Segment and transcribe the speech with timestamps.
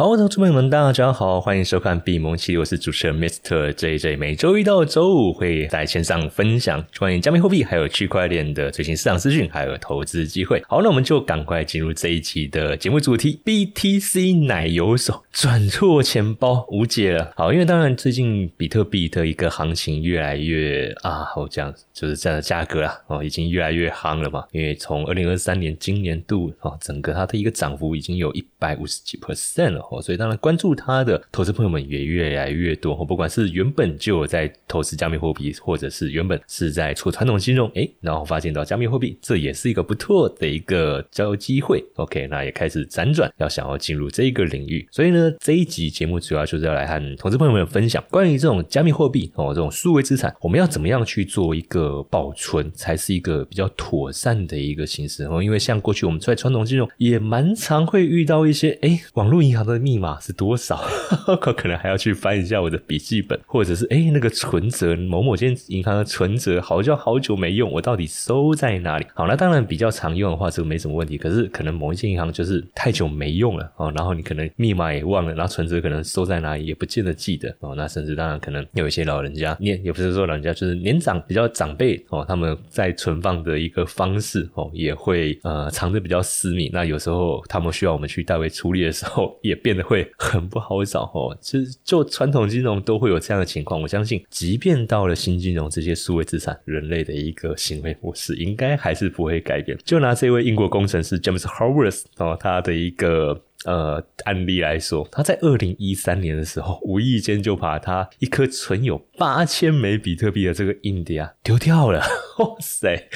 [0.00, 4.16] 好，投资朋友们，大家好，欢迎收看闭蒙七，我是主持人 Mister JJ。
[4.16, 10.62] 每周一到周五会在线上分享关于加密货币还有区块链的最新市场资讯，还有投资机会。
[10.66, 17.34] 好，那我们就赶快进入这一期的节目主题：BTC 奶油手转错钱包无解了。
[17.36, 24.44] 好，因为当然最近比特币的一个行情越来越啊，我讲就是这样的价格啊，哦，已经越来越夯了嘛。
[24.52, 29.80] 因为从二零二三年今年度啊，整个它的一个涨幅已经有一百五十几 percent 了。
[29.90, 32.94] 哦，所以当然关注它的投资朋友们也越来越多。
[32.94, 41.82] 哦，不管是原本就有在投资加密货币，或者是原本是在做传统金融，哎，然后发现到加密货币，这也是一个不错的一个交易机会。
[41.96, 44.86] OK，那也开始辗转要想要进入这一个领域。
[44.90, 55.42] 所以呢，这一集节目主要就是要来和投资朋友们分享关于这种加密货币哦，这种数位资产，我们要怎么样去做一个保存，才是一个比较妥善的一个形式哦。
[55.42, 59.80] 因为像过去我们在传统金融也蛮常会遇到一些，哎，网络银行的。
[59.80, 60.78] 密码是多少？
[61.56, 69.06] 可能还要去翻一下我的笔记本，或者是哎，那个存折某某间银行的存折，好像好久没用，我到底收在哪里？
[69.14, 71.16] 好，那当然比较常用的话，这个没什么问题。
[71.16, 77.74] 可是可能某一间银行就是太久没用了哦，然后你可能密码也忘了，然后存折可能收在哪里也不见得记得哦。
[77.74, 86.68] 那甚至当然可能有一些老人家年也不是说老人家，就是年长比较长辈哦，他们在存放的一个方式哦，也会呃藏的比较私密。
[86.70, 89.70] 那有时候他们需要我们去代为处理的时候， 也变。
[89.70, 93.80] 得会很不好找哦，其实就传统金融都会有这样的情况。
[93.80, 99.78] 我相信，即便到了新金融这些数位资产，人类的一个行为模式应该还是不会改变。
[99.84, 112.00] 就拿这位英国工程师 James Howard 哦，他的一个呃案例来说，他在二零一三年的时候，无意间就把他一颗存有八千枚比特币的这个硬碟啊丢掉了。
[112.38, 113.08] 哇塞！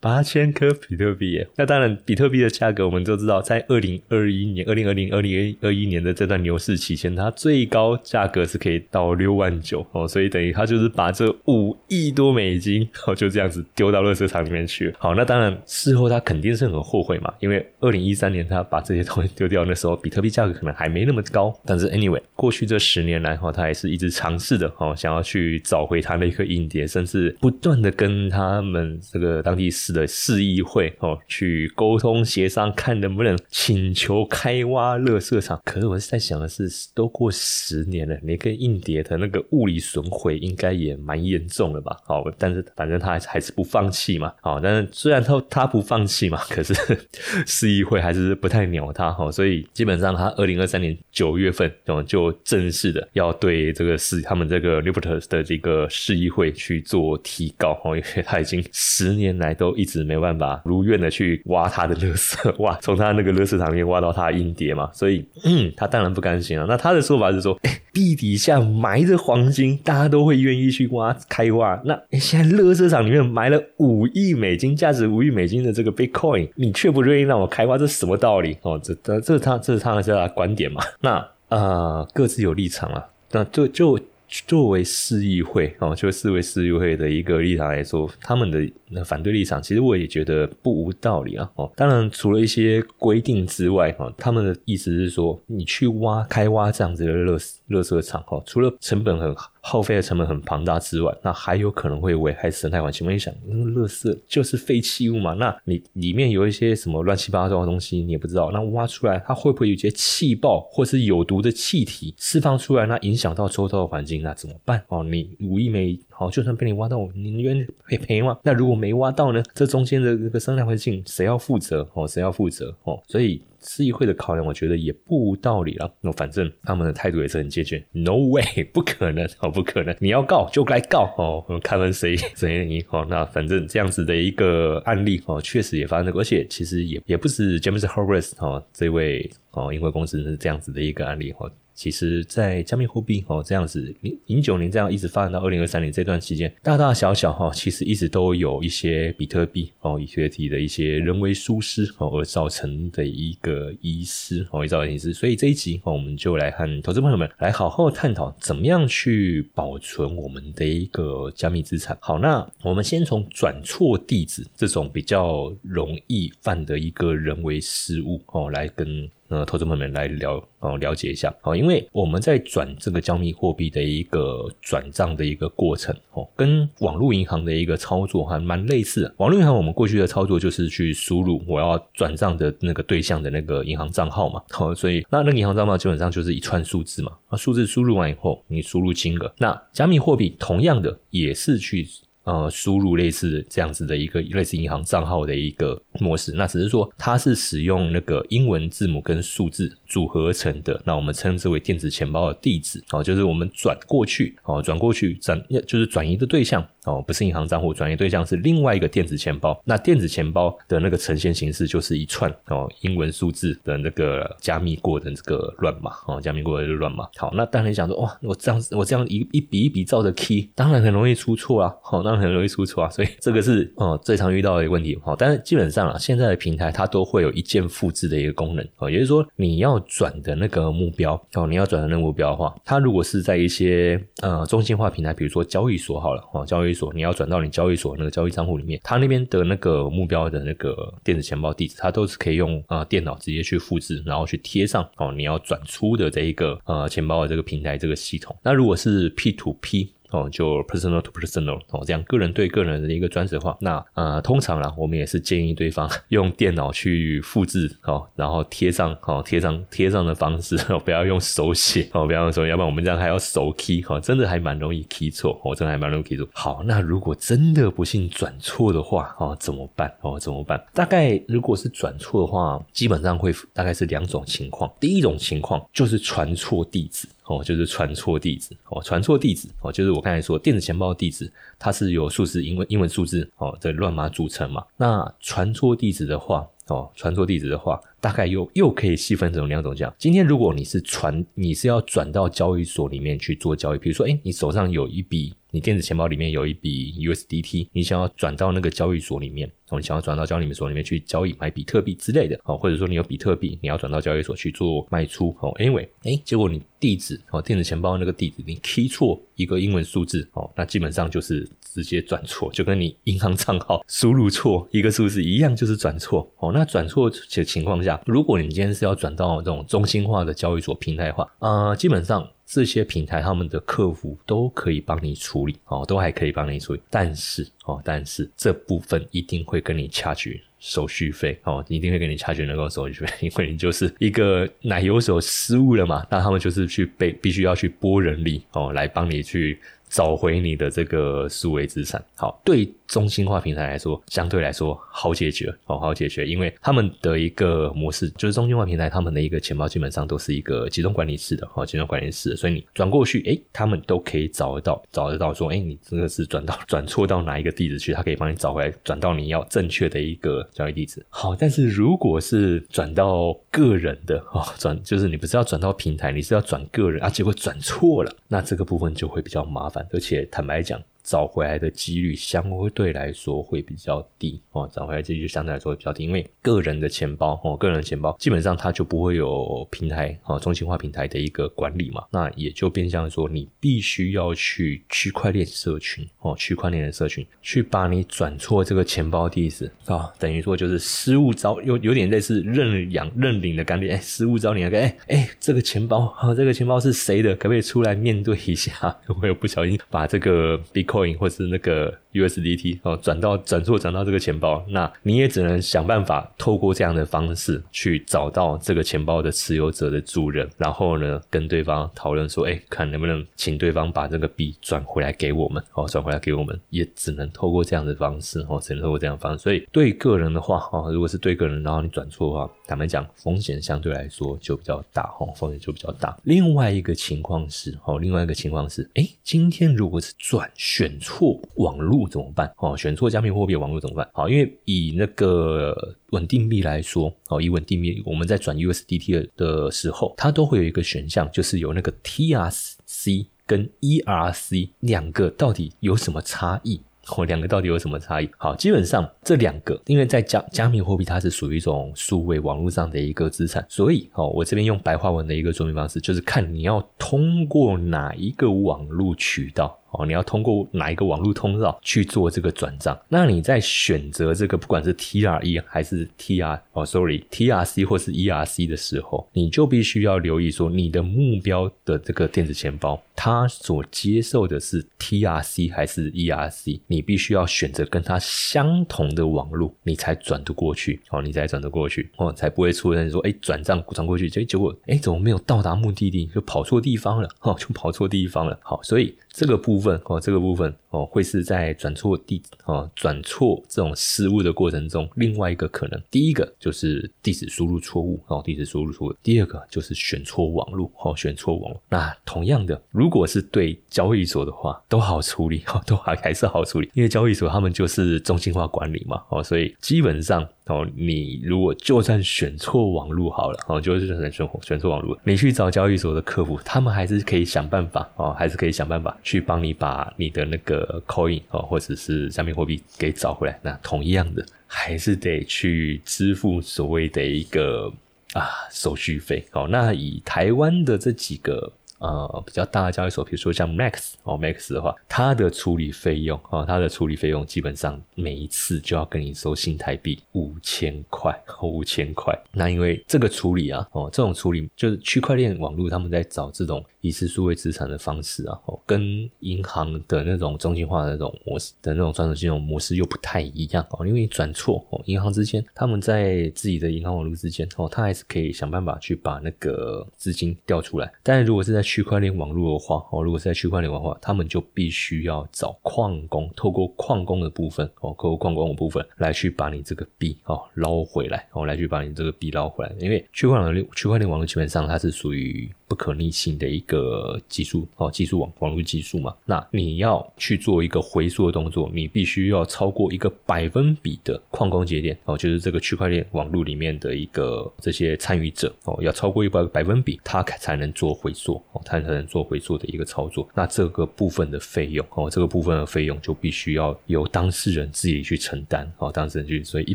[0.00, 14.92] 八千颗比特币耶，那当然，比特币的价格我们都知道，在二零二一年、二零二零、二零二一年的这段牛市期间，它最高价格是可以到六万九哦，所以等于他就是把这五亿多美金 哦就这样子丢到垃圾场里面去。
[14.98, 21.56] 好，那当然事后他肯定是很后悔嘛，因为二零一三年他把这些东西丢掉那时候，比特币价格可能还没那么高。
[21.64, 29.92] 但是 anyway，过去这十年来哈，他还是一直尝试的哦，想要去找回他那颗硬碟，甚至不断的跟他们这个当地市。
[29.92, 35.60] 的市议会哦，去沟通协商，看能不能请求开挖乐色场。
[35.66, 41.94] 可是我是在想的是，都过十年了，那个硬碟的那个物理损毁应该也蛮严重了吧？
[42.06, 44.32] 好，但是反正他还是不放弃嘛。
[44.40, 46.72] 好，但是虽然他他不放弃嘛，可是
[47.46, 49.30] 市议会还是不太鸟他哈。
[49.30, 59.72] 所以基本上他二零二三年九月份哦，就正式的要对这个市他们这个 l i b e r t s 的这个市议会去做提告哦，因为他已经十年来都。
[59.82, 66.64] 一直没办法如愿的去挖他的乐色， 哇从他那个乐色场里面挖到他的硬碟嘛，所以嗯，他当然不甘心啊。
[66.68, 71.80] 那他的说法是说，哎 地底下埋着黄金，大家都会愿意去挖开挖。
[71.84, 78.56] 那现在乐色场里面埋了五亿美金，价值五亿美金的这个 Bitcoin，你却不愿意让我开挖，这什么道理？
[78.62, 80.82] 哦，这这这他这是他们的观点嘛？
[81.00, 83.08] 那啊，各自有立场啊。
[83.30, 83.98] 那就就。
[84.46, 91.50] 作为市议会哦，就视为市议会的一个立场来说，他们的反对立场，其实我也觉得不无道理啊。
[91.56, 103.06] 哦，当然除了一些规定之外，哈，他们的意思是说，你去挖开挖这样子的热热色场，哈，除了成本很好耗费的成本很庞大之外，那还有可能会危害生态环境。
[103.06, 108.50] 我一想，那个垃圾就是废弃物嘛，那你里面有一些什么乱七八糟的东西，你也不知道。
[108.50, 112.86] 那挖出来，它会不会有一些气爆或是有毒的气体释放出来？
[112.86, 114.82] 那影响到周遭的环境，那怎么办？
[114.88, 118.36] 哦，你五亿枚，好，就算被你挖到，你愿意赔赔吗？
[118.42, 119.40] 那如果没挖到呢？
[119.54, 121.88] 这中间的这个生态环境谁要负责？
[121.94, 122.76] 哦，谁要负责？
[122.82, 123.40] 哦，所以。
[123.62, 125.92] 市议会的考量，我觉得也不无道理了。
[126.00, 128.42] 那反正他们的态度也是很坚决，No way，
[128.72, 129.94] 不可能哦，不可能！
[130.00, 133.06] 你要告就来告哦，看看谁 谁赢哦。
[133.08, 141.50] 那反正这样子的一个案例哦，确实也发生过，而且其实也也不是 James Horace 哦这位哦，英国公司是这样子的一个案例哦。
[141.82, 155.12] 其实，在加密货币哦这样子零零九年这样一直发展到二零二三年这段期间，大大小小哈，其实一直都有一些比特币哦，以太币的一些人为疏失哦而造成的一个遗失哦，造成遗失。
[155.12, 161.98] 所以这一集哦，我们就来和投资朋友们来好好探讨，怎么样去保存我们的一个加密资产。
[162.00, 169.10] 好，那我们先从转错地址这种比较容易犯的一个人为失误哦，来跟。
[169.32, 179.12] 呃投资朋友们来了哦了解一下哦，因为我们在转这个加密货币的一个转账的一个过程哦，跟网络银行的一个操作还蛮类似。
[179.16, 191.88] 网络银行我们过去的操作就是去输入我要转账的那个对象的那个银行账号嘛，好，所以那那个银行账号基本上就是一串数字嘛，那数字输入完以后，你输入金额，那加密货币同样的也是去。
[192.24, 206.66] 呃，输入类似这样子的一个类似银行账号的一个模式，那只是说它是使用那个英文字母跟数字组合成的，那我们称之为电子钱包的地址哦，就是我们转过去哦，转过去转就是转移的对象。
[206.84, 209.60] 哦，不是银行账户，转移对象是另外一个电子钱包。
[209.64, 217.08] 那电子钱包的那个呈现形式就是一串哦英文数字的那个加密过的这个乱码哦，加密过的乱码。
[217.16, 221.72] 好，那当然想说哇，我这样我这样一一笔一笔照着 key，当然很容易出错啊。
[221.82, 222.90] 好，当然很容易出错啊。
[222.90, 224.98] 所以这个是哦最常遇到的一个问题。
[225.04, 236.71] 好，但是基本上啊，现在的平台它都会有一键复制的一个功能哦，也就是说你要转的那个目标哦，你要转的那个目标的话，它如果是在一些呃中心化平台，比如说交易所好了哦，交易。
[236.74, 248.36] 所你要转到你交易所那个交易账户里面，他那边的那个目标的那个电子钱包地址，它都是可以用呃电脑直接去复制，然后去贴上哦，你要转出的这一个呃钱包的这个平台这个系统。
[248.42, 249.92] 那如果是 P to P。
[250.12, 253.56] 哦，就 personal to personal 哦，这样个人对个人的一个专职化。
[253.60, 266.28] 那呃，通常啦，我们也是建议对方 用电脑去复制哦，然后贴上哦，贴上贴上的方式哦，不要用手写哦，不要用手，要不然我们这样还要手 key 哦，真的还蛮容易 key 错哦，真的还蛮容易 key 错。
[266.32, 270.18] 好，那如果真的不幸转错的话哦，怎么办哦？
[270.20, 270.62] 怎么办？
[270.74, 274.70] 大概如果是转错的话，基本上会大概是两种情况。
[274.78, 277.08] 第一种情况就是传错地址。
[277.24, 284.64] 哦，就是传错地址哦，传错地址哦，就是我刚才说电子钱包地址，它是由数字英文英文数字哦的乱码组成嘛。
[284.76, 289.94] 那传错地址的话哦，传错地址的话，大概又又可以细分成两种这样。
[289.96, 295.32] 今天如果你是传，你是要转到交易所里面去做交易，比如说，哎，你手上有一笔。
[295.54, 322.28] 你电子钱包里面有一笔 USDT，你想要转到那个交易所里面，哦，你想要转到交易所里面去交易买比特币之类的，哦，或者说你有比特币，你要转到交易所去做卖出，哦，Anyway，哎，结果你地址，哦，电子钱包那个地址你 key 错一个英文数字，哦，那基本上就是直接转错，就跟你银行账号输入错一个数字一样，就是转错，哦，那转错的情况下，如果你今天是要转到这种中心化的交易所平台化，呃，基本上。
[322.44, 339.58] 这些平台他们的客服都可以帮你处理哦，都还可以帮你处理，但是哦，但是这部分一定会跟你掐取手续费哦，一定会跟你掐取那个手续费， 因为你就是一个奶油手失误了嘛，那他们就是去被必须要去拨人力哦，来帮你去
[339.92, 342.04] 找回你的这个数位资产。
[342.16, 342.68] 好，对。
[342.88, 361.02] 中心化平台来说，相对来说好解决哦，好解决，因为他们的一个模式就是中心化平台，他们的一个钱包基本上都是一个集中管理式的哦，集中管理式的，所以你转过去，哎，他们都可以找得到，找得到说，哎，你这个是转到转错到哪一个地址去，他可以帮你找回来，转到你要正确的一个交易地址。
[361.08, 370.82] 好，但是如果是转到个人的哦，转就是你不是要转到平台，你是要转个人啊，结果转错了，那这个部分就会比较麻烦，而且坦白讲。
[371.02, 372.44] 找回来的几率相
[372.74, 397.34] 对来说会比较低哦，找回来几率相对来说会比较低，因为个人的钱包哦，个人的钱包基本上它就不会有平台哦，中心化平台的一个管理嘛，那也就变相说你必须要去区块链社群哦，区块链的社群去把你转错这个钱包地址啊，等于说就是失物招，有有点类似认养认领的感觉，哎，失物招领个哎哎，这个钱包啊，这个钱包是谁的？
[397.36, 398.72] 可不可以出来面对一下？
[399.20, 419.38] 我有不小心把这个 Big coin 或是那个 USDT 哦，转到转错转到这个钱包，那你也只能想办法透过这样的方式去找到这个钱包的持有者的主人，然后呢跟对方讨论说，哎，看能不能请对方把这个币转回来给我们哦，转回来给我们，也只能透过这样的方式哦，只能透过这样方式。
[419.42, 426.16] 所以对个人的话哦，如果是对个人，然后你转错的话，坦白讲，风险相对来说就比较大哦，风险就比较大。
[426.24, 430.42] 另外一个情况是哦，另外一个情况是，哎，今天如果是转。
[430.54, 432.52] 选错网络怎么办？
[432.58, 434.08] 哦，选错加密货币网络怎么办？
[434.12, 446.80] 好，因为以那个稳定币来说，哦，以稳定币，我们在转 USDT 的时候，它都会有一个选项，就是有那个 TRC 跟 ERC 两个到底有什么差异？
[447.16, 448.30] 哦，两个到底有什么差异？
[448.38, 459.76] 好，基本上这两个，因为在加加密货币，它是属于一种数位网络上的一个资产，所以，哦，我这边用白话文的一个说明方式，就是看你要通过哪一个网络渠道。
[459.92, 462.98] 哦，你要通过哪一个网络通道去做这个转账？
[463.08, 488.58] 那你在选择这个不管是 TRE 还是 TR 哦，sorry TRC 或是 ERC 的时候，你就必须要留意说你的目标的这个电子钱包，他所接受的是 TRC 还是 ERC，你必须要选择跟他相同的网络，你才转得过去哦，你才转得过去哦，才不会出现说哎转账转过去，结结果哎怎么没有到达目的地，就跑错地方了哦，就跑错地方了。
[488.62, 489.14] 好，所以。
[489.34, 501.82] 这个部分哦，这个部分哦，会是在转错地哦，转错这种失误的过程中，另外一个可能，第一个就是地址输入错误哦，地址输入错误；第二个就是选错网络哦，选错网络。
[501.88, 519.14] 那同样的，如如果是对交易所的话，都好处理哦， 都还还是好处理，因为交易所他们就是中心化管理嘛哦，所以基本上哦，你如果就算选错网络好了哦，就是选选选错网络，你去找交易所的客服，他们还是可以想办法哦，还是可以想办法。
[519.22, 523.60] 去帮你把你的那个 coin 哦，或者是加密货币给找回来。
[523.62, 527.92] 那同样的，还是得去支付所谓的一个
[528.32, 529.44] 啊手续费。
[529.52, 531.70] 哦，那以台湾的这几个。
[532.02, 541.32] 呃，比较大的交易所，比如说像 Max 哦，Max 的话，它的处理费用啊，它的处理费用基本上每一次就要跟你收新台币五千块，
[541.62, 542.36] 五千块。
[542.50, 572.94] 那因为这个处理啊，哦，这种处理就是区块链网络他们在找这种疑似数位资产的方式啊，哦，跟银行的那种中心化的那种模式的那种传统金融模式又不太一样哦，因为你转错哦，银行之间他们在自己的银行网络之间哦，他还是可以想办法去把那个资金调出来，但如果是在区块链网络的话，哦，如果是在区块链网络，他们就必须要找矿工，透过矿工的部分，哦，透过矿工的部分来去把你这个币，哦，捞回来，哦，来去把你这个币捞回来。
[573.00, 579.34] 因为区块链区块链网络基本上它是属于不可逆性的一个技术，哦，技术网网络技术嘛。
[579.44, 591.82] 那你要去做一个回溯的动作，你必须要超过一个百分比的矿工节点，哦，就是这个区块链网络里面的一个这些参与者，哦，要超过一百百分比，它才能做回溯，哦。
[591.84, 599.94] 才能做回溯的一个操作，那这个部分的费用哦，这个部分的费用就必须要由当事人自己去承担哦，当事人去，所以一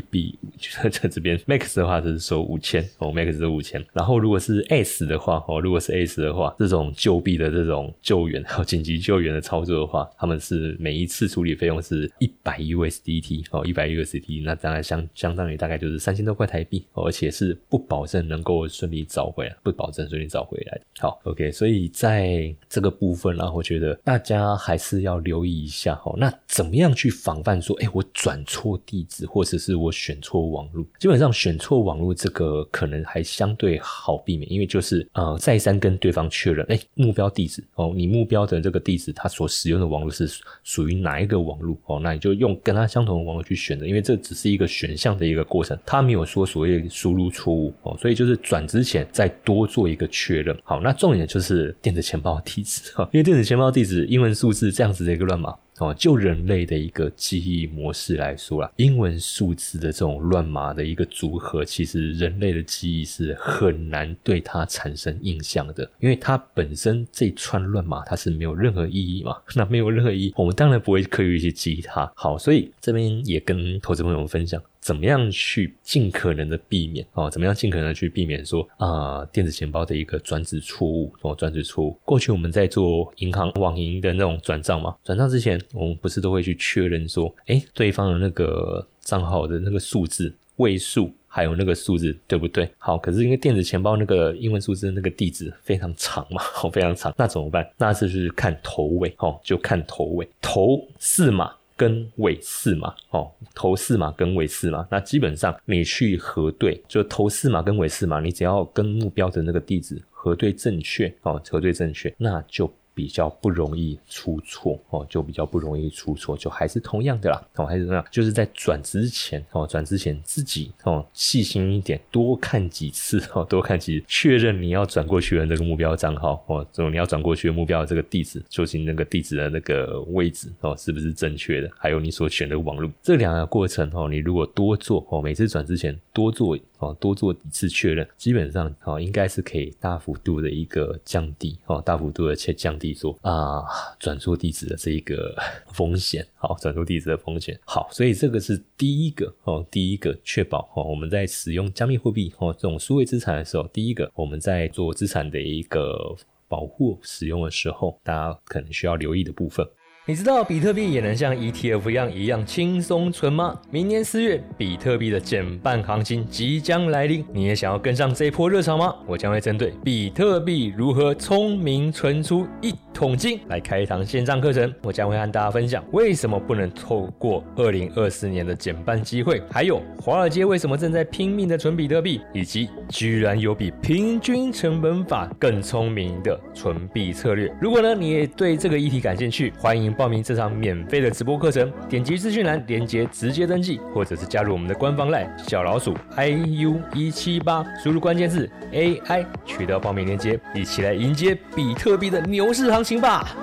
[0.00, 0.38] 笔
[0.92, 20.80] 在这边 max 的话就是收五千哦，max 是五千，然后如果是 s 的话哦，如果是 s 的话，这种救币的这种救援和紧急救援的操作的话，他们是每一次处理费用是一百 USDT 哦，一百 USDT，那当然相相当于大概就是三千多块台币，而且是不保证能够顺利找回来，不保证顺利找回来。
[20.98, 21.88] 好，OK，所以。
[21.98, 26.14] 在这个部分呢，我觉得大家还是要留意一下哈。
[26.16, 30.86] 那怎么样去防范说，哎，我转错地址，或者是我选错网络？
[30.98, 40.28] 基本上选错网络这个可能还相对好避免，因为就是呃再三跟对方确认，哎，目标地址哦，你目标的这个地址，它所使用的网络是
[40.62, 42.00] 属于哪一个网络哦？
[42.00, 50.54] 那你就用跟它相同的网络去选择，因为这只是一个选项的一个过程，它没有说所谓输入错误哦，所以就是转之前再多做一个确认。
[50.64, 51.74] 好，那重点就是。
[51.80, 72.10] 电子钱包地址哈，因为电子钱包地址英文数字这样子的一个乱码哦，就人类的一个记忆模式来说啦，英文数字的这种乱码的一个组合，其实人类的记忆是很难对它产生印象的，因为它本身这串乱码它是没有任何意义嘛，那没有任何意义，我们当然不会刻意去记它。
[72.14, 74.60] 好，所以这边也跟投资朋友们分享。
[74.80, 77.30] 怎么样去尽可能的避免哦？
[77.30, 81.34] 怎么样尽可能去避免说啊电子钱包的一个转址错误哦？
[81.34, 81.98] 转址错误。
[82.04, 92.68] 过去我们在做银行网银的那种转账嘛，转账之前我们不是都会去确认说，哎，对方的那个账号的那个数字位数还有那个数字对不对？
[92.78, 97.68] 好，可是因为电子钱包那个英文数字那个地址非常长嘛， 哦非常长，那怎么办？
[97.76, 101.52] 那就是看头尾哦，就看头尾，头四码。
[101.78, 112.70] 跟尾四嘛哦，头四嘛跟尾四嘛，那基本上你去核对，就头四嘛跟尾四嘛，你只要跟目标的那个地址核对正确哦，核对正确，那就。
[112.98, 131.70] 比较不容易出错哦，就比较不容易出错，就还是同样的啦，哦，还是这样，就是在转之前哦，转之前自己哦细心一点，多看几次 哦，多看几，确认你要转过去的那个目标账号哦，这种你要转过去的目标这个地址，就是那个地址的那个位置哦，是不是正确的？
[131.78, 136.58] 还有你所选的网络，这两个过程哦，你如果多做哦，每次转之前多做。
[136.80, 143.62] 哦，多做一次确认，基本上哦，应该是可以大幅度的一个降低哦，大幅度的去降低说啊
[143.98, 145.34] 转出地址的这一个
[145.72, 147.58] 风险， 好，转出地址的风险。
[147.64, 156.14] 好，所以这个是第一个哦，第一个确保哦，我们在使用加密货币哦这种数位资产的时候，第一个我们在做资产的一个
[156.48, 159.66] 保护使用的时候，大家可能需要留意的部分。
[160.08, 163.54] 你知道比特币也能像 ETF 一样一样轻松存吗？
[163.70, 168.94] 明年四月，比特币的减半行情即将来临，你也想要跟上这一波热潮吗？
[169.06, 174.72] 我将会针对比特币如何聪明存出一桶金来开一堂线上课程。
[174.82, 187.54] 我将会和大家分享为什么不能透过二零二四年的减半机会，还有华尔街为什么正在拼命的存比特币，以及居然有比平均成本法更聪明的存币策略。
[187.60, 189.94] 如果呢你也对这个议题感兴趣，欢迎。
[189.98, 203.36] 报名这场免费的直播课程，点击资讯栏链接直接登记，或者是加入我们的官方 LINE 小老鼠 iu 一七八，输入关键字 AI 取得报名链接，一起来迎接比特币的牛市行情吧！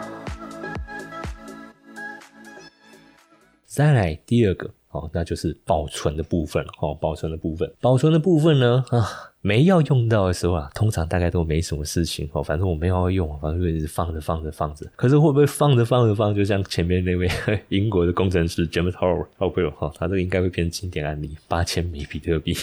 [3.65, 9.34] 再来第二个，哦，那就是保存的部分哦，保存的部分，保存的部分呢，啊。
[9.45, 12.41] 没要用到的时候啊，通常大概都没什么事情哦。
[12.41, 14.87] 反正我没有要用，反正就一直放着放着放着。
[14.95, 17.29] 可是会不会放着放着放，就像前面那位
[17.69, 21.37] 英国的工程师 James Howard 哦不哈，他这个应该会变成经典案例。
[21.47, 22.57] 八千枚比特币，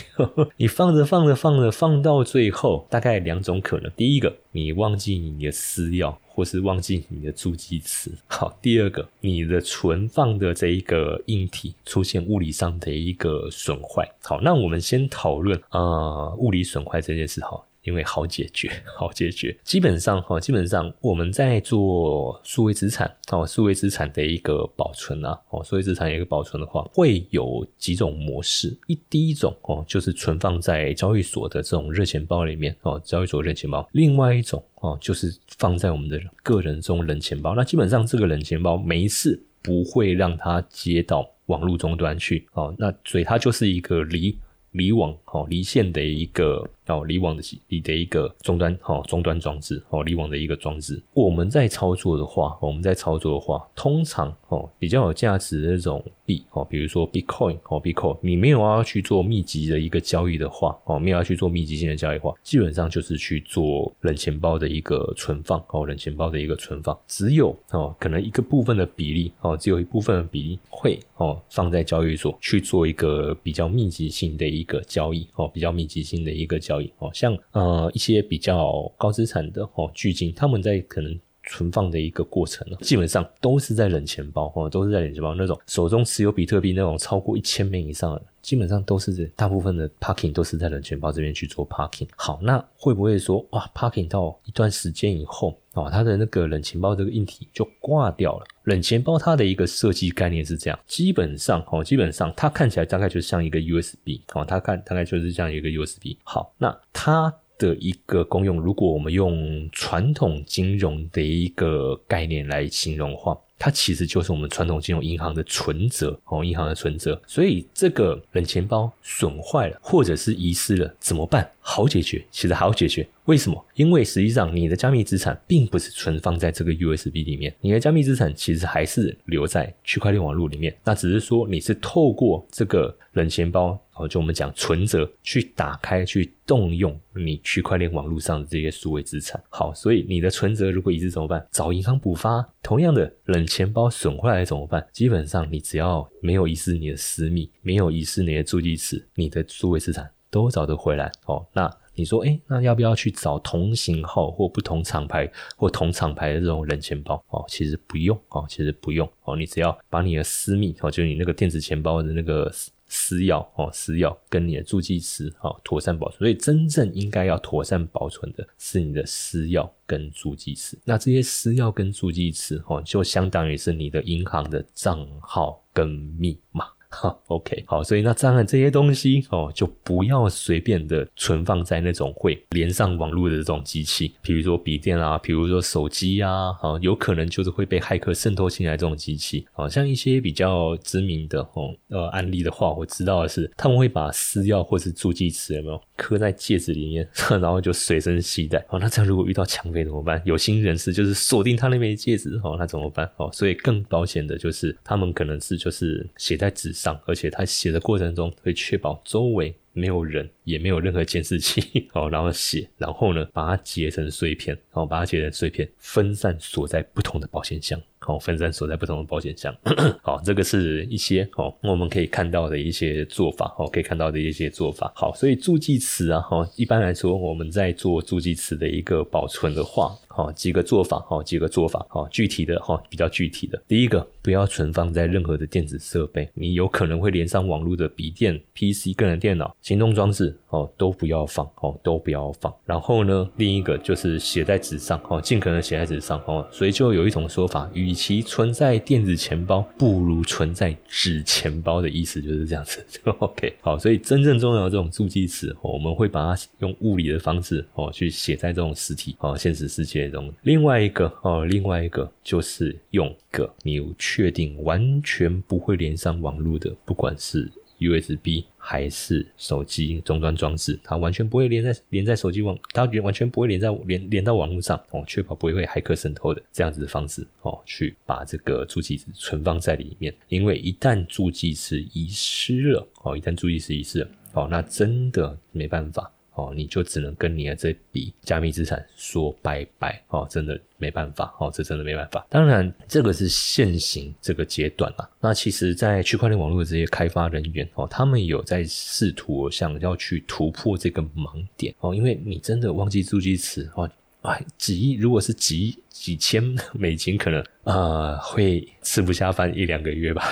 [0.57, 6.15] 你放着放着放着放到最后，大概两种可能：第一个，你忘记你的私钥。
[6.35, 8.11] 或是忘记你的助记词。
[8.27, 14.11] 好，第二个，你的存放的这一个硬体出现物理上的一个损坏。
[14.23, 17.63] 好，那我们先讨论呃物理损坏这件事哈。
[17.85, 19.57] 因为好解决， 好解决。
[19.65, 28.77] 基本上哈，基本上我们在做数位资产哦，数位资产的一个保存啊，哦，数位资产一个保存的话，会有几种模式。
[28.87, 33.89] 一第一种哦，就是存放在交易所的这种热钱包里面哦，交易所热钱包。
[33.93, 37.55] 另外一种哦，就是放在我们的个人中冷钱包。
[37.55, 44.39] 那基本上这个冷钱包每一次不会让它接到网络终端去哦，那所以它就是一个离。
[44.73, 51.01] 离网哦，离线的一个哦，离网的离的一个终端哦，终端装置哦，离网的一个装置。
[51.13, 74.63] 我们在操作的话，我们在操作的话，通常哦，比较有价值的那种币哦，比如说 Bitcoin 哦，Bitcoin，你没有要去做密集的一个交易的话哦，没有要去做密集性的交易的话，基本上就是去做冷钱包的一个存放哦，冷钱包的一个存放，只有哦，可能一个部分的比例哦，只有一部分的比例会哦，放在交易所去做一个比较密集性的一。
[74.63, 88.23] 一个交易哦，比较密集性的一个交易哦，像呃一些比较高资产的哦，巨金他们在可能存放的一个过程呢，基本上都是在冷钱包哦，都是在冷钱包那种手中持有比特币那种超过一千枚以上的。
[88.43, 92.09] 基本上都是大部分的 parking 都是在冷钱包这边去做 parking。
[92.17, 98.47] 好，那会不会说哇 parking 到一段时间以后哦，它的那个冷钱包这个硬体就挂掉了？
[98.65, 106.17] 冷钱包它的一个设计概念是这样，基本上哦，基本上它看起来大概就像一个 USB 哦，它看大概就是这样一个 USB。
[106.25, 113.39] 好，那它的一个功用，如果我们用传统金融的一个概念来形容话。
[113.63, 117.23] 它其实就是我们传统金融银行的存折哦，银行的存折。
[117.29, 121.49] 所以这个冷钱包损坏了，或者是遗失了，怎么办？
[121.61, 123.09] 好解决，其实好解决。
[123.27, 123.65] 为什么？
[123.75, 130.77] 因为实际上你的加密资产并不是存放在这个 USB 里面，你的加密资产其实还是留在区块链网络里面。
[130.83, 139.41] 那只是说你是透过这个冷钱包哦，就我们讲存折去打开、去动用你区块链网络上的这些数位资产。
[139.49, 141.47] 好，所以你的存折如果遗失怎么办？
[141.53, 142.45] 找银行补发。
[142.61, 144.87] 同样的，冷钱包损坏了怎么办？
[144.93, 150.11] 基本上你只要没有遗失你的私密，没有遗失你的助记词，你的数位资产。
[150.31, 151.47] 都找得回来哦。
[151.53, 157.45] 那你说，哎，那要不要去找同型号或不同厂牌或同厂牌的这种冷钱包哦？
[157.47, 159.37] 其实不用哦，其实不用哦。
[159.37, 162.51] 你只要把你的私密哦，就是你那个电子钱包的那个
[162.95, 166.19] 私钥哦，私钥跟你的助记词哦，妥善保存。
[166.19, 170.79] 所以真正应该要妥善保存的是你的私钥跟助记词。
[170.85, 176.67] 那这些私钥跟助记词哦，就相当于是你的银行的账号跟密码。
[176.95, 189.47] 好，OK，好，所以那当然这些东西哦，就不要随便的存放在那种会连上网络的这种机器，比如说笔电啊，比如说手机啊，好，有可能就是会被骇客渗透进来这种机器。
[189.53, 197.09] 好像一些比较知名的哦呃案例的话，我知道的是，他们会把私钥或是助记词有没有刻在戒指里面，
[197.41, 198.59] 然后就随身携带。
[198.69, 200.21] 哦，那这样如果遇到抢匪怎么办？
[200.27, 203.11] 有心人士就是锁定他那枚戒指，哦，那怎么办？
[203.17, 206.71] 哦，所以更保险的就是他们可能是就是写在纸。
[206.83, 217.81] 上，而且他写的过程中会确保周围没有人，也没有任何监视器 哦，然后写，然后呢，把它截成碎片，然后把它截成碎片，分散锁在不同的保险箱。
[218.07, 219.55] 哦，分散锁在不同的保险箱。
[220.03, 224.93] 好，这个是一些哦，我们可以看到的一些做法哦，可以看到的一些做法。
[224.95, 229.97] 好，所以助记词啊，哈，一般来说我们在做助记词的一个保存的话。
[230.15, 233.59] 好，几个做法，好，几个做法，好，具体的，哈，比较具体的。
[233.67, 242.55] 第一个，不要存放在任何的电子设备，你有可能会连上网络的笔电、PC、个人电脑、行动装置，哦，都不要放，哦，都不要放。
[242.67, 252.85] 然后呢，另一个就是写在纸上，哦，尽可能写在纸上，哦，所以就有一种说法，与其存在电子钱包，不如存在纸钱包的意思就是这样子。
[253.19, 260.33] OK，好，所以真正重要的这种助记词，我们会把它用物理的方式，哦，去写在这种实体，哦，现实世界中。
[260.43, 267.51] 另外一个哦，另外一个就是用个你确定完全不会连上网络的，不管是
[267.89, 286.11] USB 还是手机终端装置，它完全不会连在连在手机网，它完全不会连在连连到网络上哦，确保不会被骇客渗透的这样子的方式哦，去把这个助记词存放在里面，因为一旦助记词遗失了哦，一旦助记词遗失了哦，那真的没办法。
[286.35, 292.27] 哦，你就只能跟你的这笔加密资产说拜拜哦，真的没办法哦，这真的没办法。
[292.31, 295.09] 当然，这个是现行这个阶段啊。
[295.21, 303.91] 那其实，在区块链网络的这些开发人员哦，他们有在试图想要去突破这个盲点哦，因为你真的忘记助记词哦，
[304.23, 306.43] 哎，几亿如果是几几千
[306.73, 310.25] 美金，可能啊会吃不下饭一两个月吧。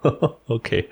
[0.48, 0.88] OK，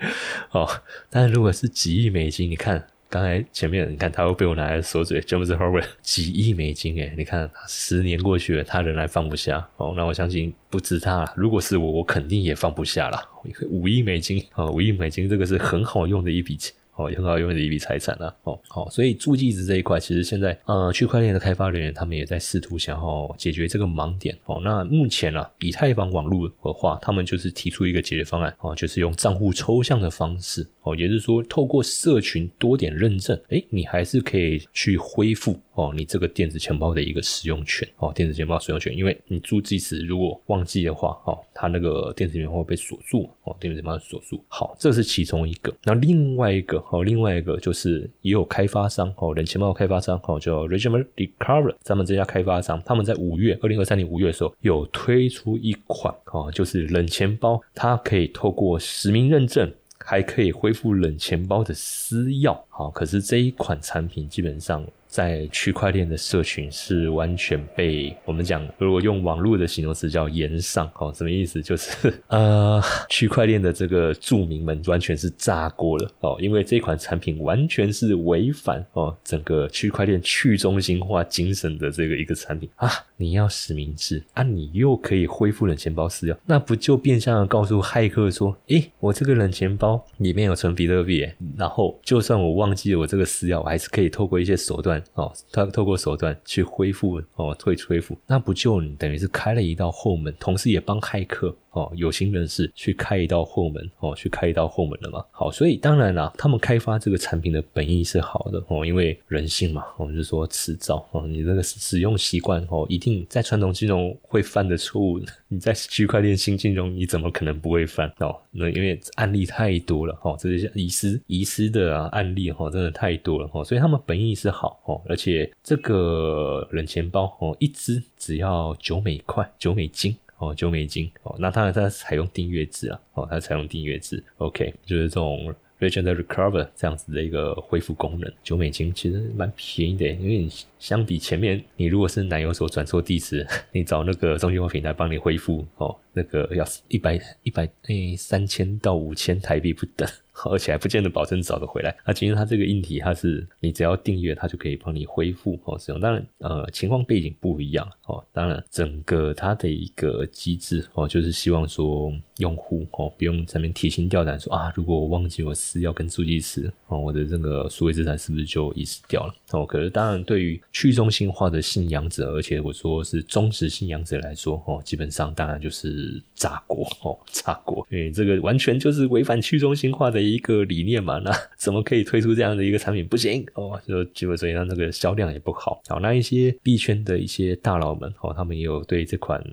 [0.51, 0.69] 哦，
[1.09, 2.87] 但如果是几亿美金，你看。
[3.13, 9.93] 刚才前面你看，他又被我拿来锁嘴，James Harvey 几亿美金诶，你看十年过去了，他仍然放不下哦。
[9.95, 13.21] 那我相信不止他，如果是我，我肯定也放不下了。
[13.69, 16.73] 五亿美金啊，五亿美金，这个是很好用的一笔钱。
[16.95, 18.33] 哦，很好用的一笔财产啊！
[18.43, 24.37] 哦，好，所以助记值这一块，其实现在呃，区块链的开发人员他们也在试图想要解决这个盲点。
[24.45, 35.59] 哦，那目前呢，以太坊网络的话，他们就是提出一个解决方案，哦，就是用账户抽象的方式，哦，也就是说，透过社群多点认证，哎，你还是可以去恢复。
[35.73, 44.43] 哦，你这个电子钱包的一个使用权哦，电子钱包使用权，因为你助记时如果忘记的话，哦，它那个电子钱包会被锁住哦，电子钱包锁住。
[44.47, 45.73] 好，这是其中一个。
[45.83, 62.55] 那另外一个哦，另外一个就是也有开发商哦，冷钱包开发商哦，叫 Regiment Recover，咱们这家开发商，他们在五月二零二三年五月的时候有推出一款哦，就是冷钱包，它可以透过实名认证，还可以恢复冷钱包的私钥。
[62.69, 64.85] 好，可是这一款产品基本上。
[65.13, 71.61] 在区块链的社群是完全被我们讲，如果用网络的形容词叫延上，哦，什么意思？
[71.61, 82.89] 就是 呃，区块链的这个著名们完全是炸锅了哦，因为这款产品完全是违反哦整个区块链去中心化精神的这个一个产品啊！
[83.23, 95.01] 你要实名制啊，你又可以恢复冷钱包私钥，那不就变相的告诉骇客说，诶，我这个冷钱包里面有存比特币，然后就算我忘记了我这个私钥，我还是可以透过一些手段。
[95.13, 101.55] 哦，他透过手段去恢复哦，退恢复，那不就等于是开了一道后门，同时也帮骇客。
[101.71, 105.25] 哦，有心人士去开一道后门哦，去开一道后门了嘛？
[105.31, 118.35] 好，所以当然啦，他们开发这个产品的本意是好的哦，因为人性嘛，我们就说迟早哦，你这个使用习惯哦，一定在传统金融会犯的错误，你在区块链新金融你怎么可能不会犯哦？
[118.51, 130.15] 那因为案例太多了哦，这些遗失遗失的啊案例哈，真的太多了哦，所以他们本意是好哦，而且这个冷钱包哦，一支只要九美块，九美金。
[130.39, 135.53] 哦，九美金哦，那当然它采用订阅制啊，哦，它采用订阅制，OK，就是这种
[135.89, 150.07] 选择 Recover 这样子的一个恢复功能，九美金其实蛮便宜的，因为你相比前面，你如果是奶油手转错地址， 你找那个中心化平台帮你恢复哦，那个要一百一百诶三千到五千台币不等。
[150.49, 151.95] 而且还不见得保证找得回来。
[152.03, 156.01] 那其实它这个硬体，它是你只要订阅，它就可以帮你恢复哦使用。
[156.01, 158.21] 当然，呃，情况背景不一样哦。
[158.33, 169.63] 当然，整个它的一个机制哦，就是希望说用户哦不用在那边提心吊胆说啊，如果我忘记我私钥跟助记词哦，我的这个数位资产是不是就遗失掉了哦？
[169.63, 176.02] 可是当然，对于去中心化的信仰者，而且我说是忠实信仰者来说哦，基本上当然就是
[176.33, 180.23] 炸锅 哦，炸锅，因为这个完全就是违反去中心化的。
[180.23, 183.05] 一个理念嘛， 那怎么可以推出这样的一个产品？
[183.05, 185.81] 不行 哦，就基本所以让这个销量也不好。
[185.87, 189.43] 好，那一些币圈的一些大佬们哦，他们也有对这款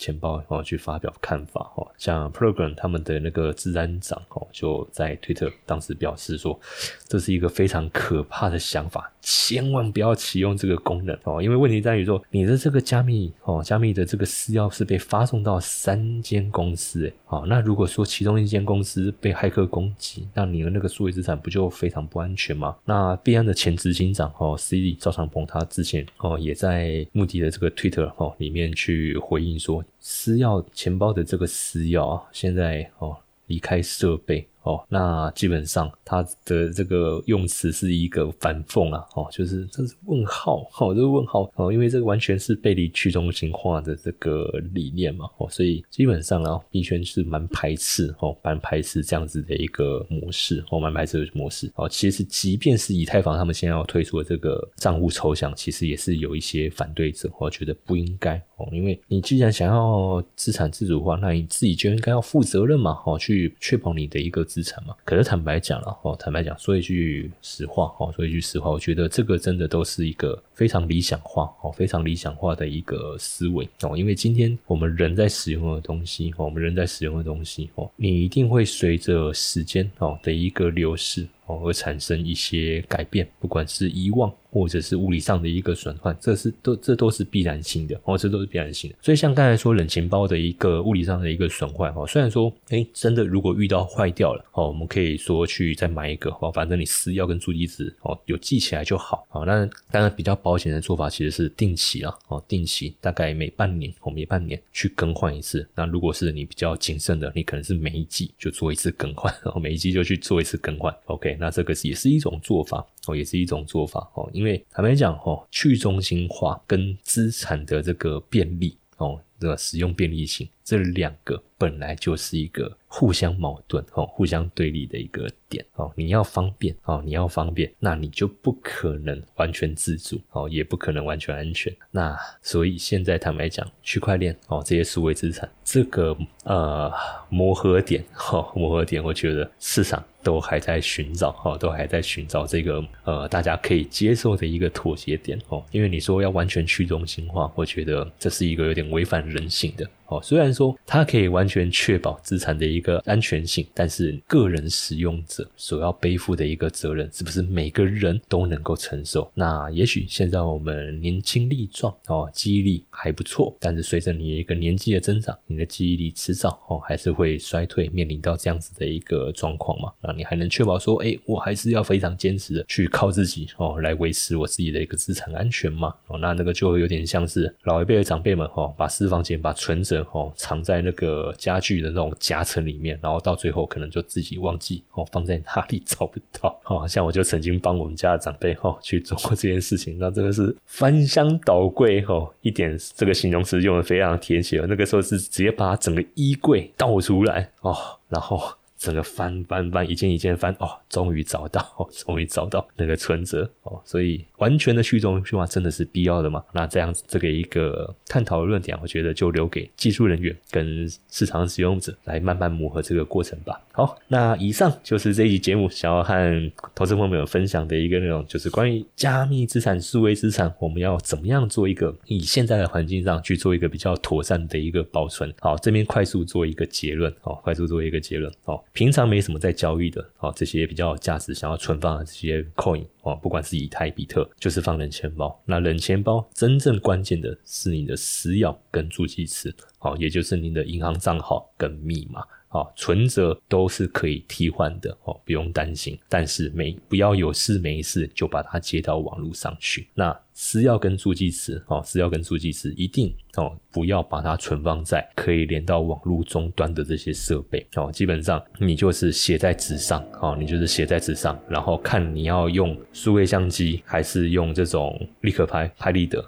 [0.00, 6.58] 钱包哦去发表看法哦，像 Program 他们的那个治安长哦就在推特当时表示说，
[7.06, 22.74] 这是一个非常可怕的想法，千万不要启用这个功能哦，因为问题在于说你的这个加密哦加密的这个私钥是被发送到三间公司诶，好，那如果说其中一间公司被骇客攻击，那你的那个数位资产不就非常不安全吗？
[22.86, 29.84] 那币安的前执行长哦 c d 赵长鹏他之前哦也在目的的这个 Twitter 哦里面去回应说。
[29.98, 34.46] 私钥钱包的这个私钥啊，现在哦离开设备。
[34.62, 64.46] 哦，那基本上它的这个用词是一个反讽啊，哦，就是这是问号，哦，这个问号，哦，因为这个完全是背离去中心化的这个理念嘛，哦，所以基本上啊，币圈是蛮排斥，哦，蛮排斥这样子的一个模式，哦，蛮排斥的模式，哦，其实即便是以太坊他们现在要推出的这个账户抽象，其实也是有一些反对者，我觉得不应该，哦，因为你既然想要资产自主化，那你自己就应该要负责任嘛，哦，去确保你的一个。
[64.50, 81.26] 资产嘛，可是坦白讲了哦，坦白讲说一句实话哦，说一句实话，我觉得这个真的都是一个非常理想化哦，非常理想化的一个思维哦，因为今天我们人在使用的东西哦，我们人在使用的东西哦，你一定会随着时间哦的一个流逝。
[81.58, 88.96] 而产生一些改变，不管是遗忘或者是物理上的一个损坏，这是都这都是必然性的哦，这都是必然性的。
[89.00, 99.44] 所以像刚才说冷钱包的一个物理上的一个损坏哦，虽然说哎真的如果遇到坏掉了哦，我们可以说去再买一个哦，反正你私钥跟助记词哦有记起来就好哦。
[99.46, 105.68] 那当然比较保险的做法其实是定期啊哦，定期大概每半年哦每半年去更换一次。
[105.74, 110.92] 那如果是你比较谨慎的，你可能是每一季就做一次更换，然后每一季就去做一次更换。
[111.04, 111.36] OK。
[111.40, 125.92] 那这个也是一种做法哦，也是一种做法哦，因为坦白讲哦，去中心化跟资产的这个便利哦，这个使用便利性这两个本来就是一个互相矛盾哦，互相对立的一个点哦。
[125.96, 131.74] 你要方便哦，你要方便，那你就不可能完全自主哦，也不可能完全安全。
[131.90, 136.92] 那所以现在坦白讲，区块链哦，这些数位资产这个呃
[137.28, 140.02] 磨合点哈，磨合点，我觉得市场。
[140.22, 145.64] 都还在寻找哦，都还在寻找这个呃大家可以接受的一个妥协点哦。
[145.70, 149.90] 因为你说要完全去中心化，我觉得这是一个有点违反人性的。
[150.10, 159.30] 哦，虽然说它可以完全确保资产的一个安全性，但是个人使用者所要背负的一个责任，是不是每个人都能够承受？
[159.34, 169.92] 那也许现在我们年轻力壮哦，记忆力还不错，但是随着你一个年纪的增长，你的记忆力迟早哦还是会衰退，面临到这样子的一个状况嘛？
[170.02, 175.94] 那你还能确保说，哎，我还是要非常坚持的去靠自己哦来维持我自己的一个资产安全吗？
[176.08, 179.99] 哦，那那个就有点像是老一辈的长辈们哦，把私房钱、把存折。
[180.12, 186.60] 哦，藏在那个家具的那种夹层里面，然后到最后可能就自己忘记哦，放在哪里 找不到。
[186.64, 194.60] 哦，像我就曾经帮我们家的长辈哦去做过这件事情，那真的是翻箱倒柜哦，一点这个形容词用的非常贴切。
[194.68, 197.76] 那个时候是直接把整个衣柜倒出来哦，
[198.08, 198.40] 然后。
[198.80, 206.42] 整个翻翻翻，一件一件翻，哦，终于找到，终于找到那个存折哦，所以完全的去中心化真的是必要的吗？
[206.52, 213.60] 那这样子这个一个探讨的论点，我觉得就留给技术人员跟市场使用者来慢慢磨合这个过程吧。
[213.72, 225.32] 好，那以上就是这一集节目想要和投资朋友们分享的一个内容，就是关于加密资产、数位资产，我们要怎么样做一个以现在的环境上去做一个比较妥善的一个保存。
[225.40, 228.62] 好，这边快速做一个结论，哦，快速做一个结论，哦。
[228.72, 235.40] 平常没什么在交易的，哦，这些比较有价值、想要存放的这些 coin，哦，不管是以太、比特，就是放冷钱包。
[235.44, 242.22] 那冷钱包真正关键的是你的私钥跟助记词，哦，也就是您的银行账号跟密码。
[242.50, 245.98] 哦，存折都是可以替换的哦，不用担心。
[246.08, 249.88] 但是没不要有事没事就把它接到网络上去。
[249.94, 257.90] 那私钥跟助记词哦，私钥跟助记词一定哦，不要把它存放在可以连到网络终端的这些设备哦。
[257.92, 266.20] 基本上你就是写在纸上哦，你就是写在纸上，然后看你要用数位相机还是用这种立可拍拍立得。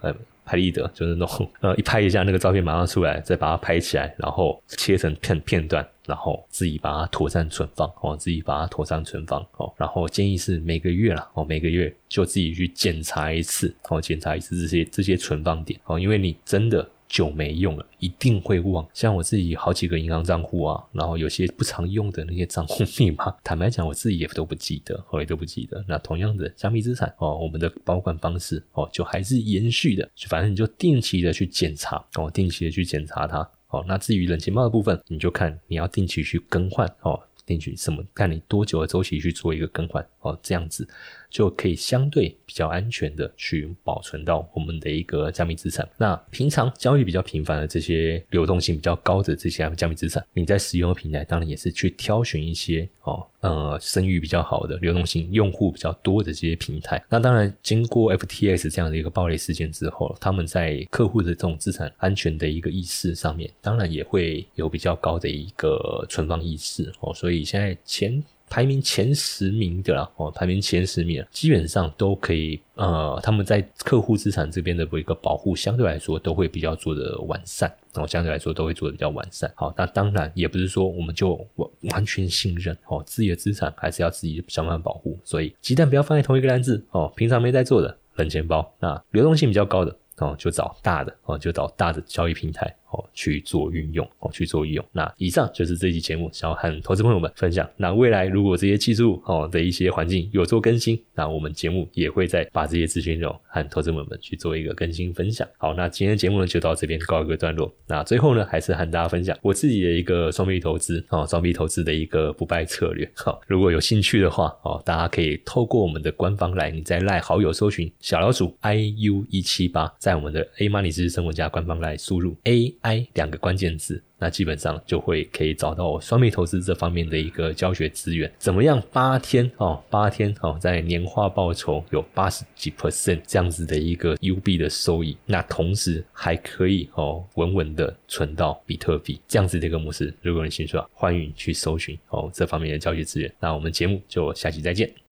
[0.53, 9.73] 拍立得就是那种呃，一拍一下那个照片马上出来，再把它拍起来，然后切成片片段，然后自己把它妥善存放哦，自己把它妥善存放哦。
[9.79, 16.87] 然后建议是每个月啦哦，每个月就自己去检查一次哦，检查一次这些这些存放点哦，因为你真的。
[17.13, 18.89] 久没用了，一定会忘。
[18.95, 25.85] 像我自己好几个银行账户啊，然后有些不常用的那些账户密码， 坦白讲，我自己也都不记得，我也都不记得。
[25.87, 33.47] 那同样的加密资产哦，我们的保管方式哦，就还是延续的，反正你就定期的去检查哦，定期的去检查它。
[33.69, 33.85] 哦。
[33.87, 37.21] 那至于冷钱包的部分，你就看你要定期去更换哦。
[37.45, 38.03] 定期什么？
[38.15, 40.89] 看你多久的周期去做一个更换哦，这样子
[41.33, 45.89] 就可以相对比较安全的去保存到我们的一个加密资产。
[45.97, 53.27] 那平常交易比较频繁的这些流动性比较高的这些加密资产，你在使用的平台当然也是去挑选一些哦。
[53.41, 67.13] 呃，声誉比较好的、流动性用户比较多的这些平台，那当然经过 FTX 这样的一个暴雷事件之后，他们在客户的这种资产安全的一个意识上面，当然也会有比较高的一个存放意识哦。
[67.13, 72.61] 所以现在前排名前十名的啦，哦，排名前十名基本上都可以。
[72.75, 79.51] 呃，他们在客户资产这边的一个保护，相对来说都会比较做的完善，哦，相对来说都会做的比较完善。
[79.55, 85.19] 好，那当然也不是说我们就完完全信任哦，自己的资产还是要自己想办法保护。
[85.25, 87.11] 所以鸡蛋不要放在同一个篮子哦。
[87.17, 92.75] 平常没在做的冷钱包，那流动性比较高的哦，就找大的哦，就找大的交易平台。
[92.93, 94.85] 哦，去做运用哦，去做运用。
[94.93, 97.69] 那以上就是这期节目想要和投资朋友们分享。
[97.77, 105.49] 那未来如果这些技术哦的一些环境有做更新，那我们节目也会再把这些资讯容和投资朋友们去做一个更新分享。
[105.59, 107.73] 好，那今天的节目呢就到这边告一个段落。
[107.87, 113.11] 那最后呢，还是和大家分享我自己的一个双币投资哦，双币投资的一个不败策略。
[113.15, 122.75] 好，如果有兴趣的话哦，大家可以透过我们的官方来，你在赖好友搜寻小老鼠 i u 一七八，在我们的 A Money 知识生活家官方来输入 A。
[122.83, 128.31] I 两个关键字，那基本上就会可以找到我双币投资这方面的一个教学资源。
[128.39, 128.83] 怎么样？
[128.93, 140.13] 八天哦，八天哦，在年化报酬有八十几 percent 这样子的一个 UB 的收益，那同时还可以哦，稳稳的存到比特币这样子的一个模式。
[140.21, 143.33] 如果你兴趣的话，欢迎去搜寻哦这方面的教学资源。
[143.41, 145.12] 那我们节目就下期再见。